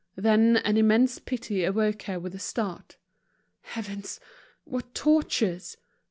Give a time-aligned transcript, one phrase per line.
[0.15, 2.97] Then an immense pity awoke her with a start.
[3.61, 4.19] Heavens!
[4.63, 5.77] what tortures!